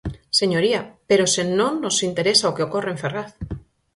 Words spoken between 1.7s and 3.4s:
nos interesa o que ocorre en Ferraz!